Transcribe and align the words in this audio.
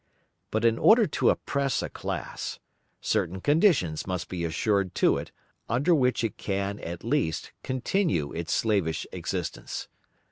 But 0.49 0.65
in 0.65 0.79
order 0.79 1.05
to 1.05 1.29
oppress 1.29 1.83
a 1.83 1.87
class, 1.87 2.57
certain 3.01 3.39
conditions 3.39 4.07
must 4.07 4.29
be 4.29 4.43
assured 4.43 4.95
to 4.95 5.17
it 5.17 5.31
under 5.69 5.93
which 5.93 6.23
it 6.23 6.37
can, 6.37 6.79
at 6.79 7.03
least, 7.03 7.51
continue 7.61 8.33
its 8.33 8.51
slavish 8.51 9.05
existence. 9.11 9.89